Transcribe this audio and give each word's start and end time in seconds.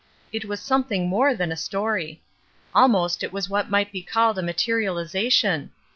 It 0.33 0.45
was 0.45 0.59
somethmg 0.61 1.07
more 1.07 1.35
than 1.35 1.51
a 1.51 1.55
story. 1.55 2.23
Ahnost 2.75 3.21
it 3.21 3.31
wa^ 3.31 3.47
what 3.51 3.69
might 3.69 3.91
be 3.91 4.01
called 4.01 4.39
a 4.39 4.41
materialization. 4.41 5.69